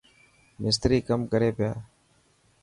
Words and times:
مستري 0.61 0.97
ڪم 1.07 1.21
ڪري 1.31 1.49
پيا. 1.57 1.71